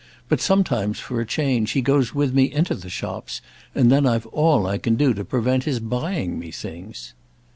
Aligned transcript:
But 0.29 0.41
sometimes, 0.41 0.97
for 0.99 1.21
a 1.21 1.27
change, 1.27 1.73
he 1.73 1.81
goes 1.83 2.11
with 2.11 2.33
me 2.33 2.51
into 2.51 2.73
the 2.73 2.89
shops, 2.89 3.39
and 3.75 3.91
then 3.91 4.07
I've 4.07 4.25
all 4.25 4.65
I 4.65 4.79
can 4.79 4.95
do 4.95 5.13
to 5.13 5.23
prevent 5.23 5.65
his 5.65 5.79
buying 5.79 6.39
me 6.39 6.49
things." 6.49 7.13